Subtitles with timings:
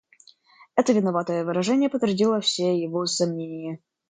[0.75, 3.79] Это виноватое выражение подтвердило все его сомнения.